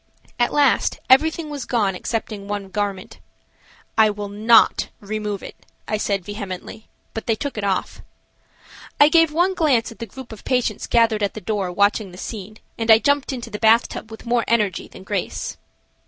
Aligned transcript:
At 0.39 0.51
last 0.51 0.97
everything 1.11 1.51
was 1.51 1.65
gone 1.65 1.93
excepting 1.95 2.47
one 2.47 2.69
garment. 2.69 3.19
"I 3.99 4.09
will 4.09 4.29
not 4.29 4.87
remove 4.99 5.43
it," 5.43 5.55
I 5.87 5.97
said 5.97 6.25
vehemently, 6.25 6.87
but 7.13 7.27
they 7.27 7.35
took 7.35 7.55
it 7.55 7.63
off. 7.63 8.01
I 8.99 9.09
gave 9.09 9.31
one 9.31 9.53
glance 9.53 9.91
at 9.91 9.99
the 9.99 10.07
group 10.07 10.31
of 10.31 10.43
patients 10.43 10.87
gathered 10.87 11.21
at 11.21 11.35
the 11.35 11.39
door 11.39 11.71
watching 11.71 12.11
the 12.11 12.17
scene, 12.17 12.57
and 12.79 12.89
I 12.89 12.97
jumped 12.97 13.31
into 13.31 13.51
the 13.51 13.59
bathtub 13.59 14.09
with 14.09 14.25
more 14.25 14.43
energy 14.47 14.87
than 14.87 15.03
grace. 15.03 15.57